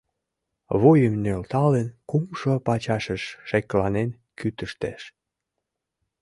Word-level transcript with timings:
Вуйым 0.79 1.15
нӧлталын, 1.23 1.87
кумшо 2.09 2.53
пачашыш 2.67 3.23
шекланен 3.49 4.09
кӱтыштеш. 4.39 5.01